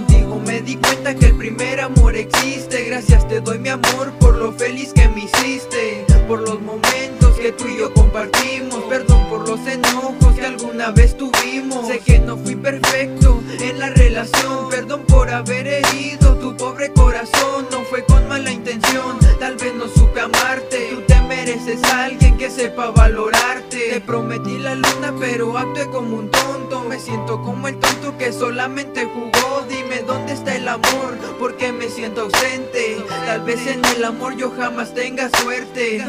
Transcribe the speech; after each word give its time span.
di 0.00 0.76
cuenta 0.76 1.14
que 1.14 1.26
el 1.26 1.36
primer 1.36 1.80
amor 1.80 2.16
existe. 2.16 2.84
Gracias 2.84 3.28
te 3.28 3.40
doy 3.40 3.58
mi 3.58 3.68
amor 3.68 4.12
por 4.20 4.36
lo 4.36 4.52
feliz 4.52 4.90
que 4.94 5.06
me 5.08 5.24
hiciste. 5.24 6.06
Por 6.26 6.40
los 6.40 6.62
momentos 6.62 7.36
que 7.38 7.52
tú 7.52 7.66
y 7.68 7.78
yo 7.78 7.92
compartimos. 7.92 8.84
Perdón 8.88 9.26
por 9.28 9.46
los 9.46 9.60
enojos 9.66 10.34
que 10.34 10.46
alguna 10.46 10.92
vez 10.92 11.14
tuvimos. 11.16 11.86
Sé 11.86 11.98
que 11.98 12.18
no 12.20 12.38
fui 12.38 12.56
perfecto 12.56 13.42
en 13.60 13.78
la 13.78 13.90
relación. 13.90 14.70
Perdón 14.70 15.02
por 15.06 15.28
haber 15.28 15.66
herido 15.66 16.36
tu 16.36 16.56
pobre 16.56 16.90
corazón. 16.92 17.66
No 17.70 17.82
fue 17.82 18.02
con 18.06 18.26
mala 18.28 18.50
intención, 18.50 19.18
tal 19.38 19.56
vez 19.56 19.74
no 19.74 19.88
supe 19.88 20.20
amarte. 20.20 20.88
Tú 20.90 21.02
te 21.02 21.20
mereces 21.22 21.84
a 21.84 22.04
alguien 22.04 22.38
que 22.38 22.48
sepa 22.48 22.90
valorarte 22.90 23.51
Te 23.92 24.00
prometí 24.00 24.56
la 24.56 24.74
luna 24.74 25.12
pero 25.20 25.58
actué 25.58 25.86
como 25.90 26.16
un 26.16 26.30
tonto. 26.30 26.80
Me 26.88 26.98
siento 26.98 27.42
como 27.42 27.68
el 27.68 27.78
tonto 27.78 28.16
que 28.16 28.32
solamente 28.32 29.04
jugó. 29.04 29.66
Dime 29.68 30.00
dónde 30.06 30.32
está 30.32 30.56
el 30.56 30.66
amor, 30.66 31.18
porque 31.38 31.72
me 31.72 31.88
siento 31.88 32.22
ausente 32.22 33.04
Tal 33.26 33.42
vez 33.42 33.66
en 33.66 33.84
el 33.84 34.02
amor 34.04 34.34
yo 34.34 34.50
jamás 34.56 34.94
tenga 34.94 35.28
suerte 35.42 36.02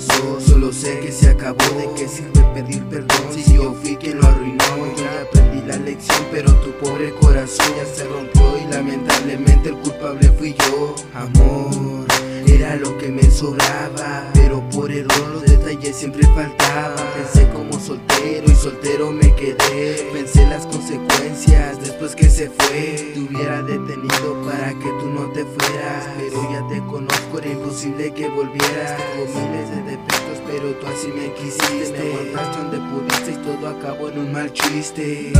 solo 0.00 0.72
sé 0.72 1.00
que 1.00 1.12
se 1.12 1.30
acabó 1.30 1.64
De 1.76 1.88
qué 1.96 2.08
sirve 2.08 2.42
pedir 2.54 2.82
perdón 2.84 3.26
si 3.32 3.54
yo 3.54 3.74
fui 3.74 3.96
quien 3.96 4.18
lo 4.20 4.26
arruinó. 4.26 4.58
Ya 4.96 5.22
aprendí 5.22 5.66
la 5.66 5.76
lección 5.76 6.18
pero 6.30 6.52
tu 6.56 6.70
pobre 6.72 7.12
corazón 7.14 7.66
ya 7.76 7.84
se 7.84 8.04
rompió 8.04 8.58
Y 8.58 8.72
lamentablemente 8.72 9.70
el 9.70 9.76
culpable 9.76 10.30
fui 10.32 10.54
yo. 10.54 10.94
Amor, 11.14 12.06
era 12.46 12.76
lo 12.76 12.96
que 12.98 13.08
me 13.08 13.30
sobraba 13.30 14.30
Pero 14.34 14.68
por 14.70 14.90
error 14.90 15.28
los 15.32 15.42
detalles 15.42 15.96
siempre 15.96 16.26
faltaban. 16.28 17.04
Pensé 17.14 17.47
soltero 17.88 18.44
y 18.46 18.54
soltero 18.54 19.10
me 19.10 19.34
quedé. 19.34 20.10
Pensé 20.12 20.46
las 20.46 20.66
consecuencias 20.66 21.80
después 21.80 22.14
que 22.14 22.28
se 22.28 22.50
fue. 22.50 23.12
Te 23.14 23.20
hubiera 23.20 23.62
detenido 23.62 24.42
para 24.44 24.68
que 24.74 24.90
tú 25.00 25.06
no 25.06 25.32
te 25.32 25.44
fueras 25.44 26.06
Pero 26.18 26.50
ya 26.52 26.68
te 26.68 26.80
conozco, 26.86 27.38
era 27.38 27.48
imposible 27.48 28.12
que 28.12 28.28
volvieras. 28.28 28.96
Tengo 28.98 29.40
miles 29.40 29.70
de 29.70 29.82
defectos 29.82 30.38
pero 30.46 30.72
tú 30.74 30.86
así 30.86 31.08
me 31.08 31.32
quisiste. 31.32 31.92
Me 31.92 32.12
aguantaste 32.12 32.58
donde 32.58 32.78
pudiste 32.90 33.30
y 33.32 33.36
todo 33.36 33.68
acabó 33.68 34.08
en 34.08 34.18
un 34.18 34.32
mal 34.32 34.52
chiste 34.52 35.32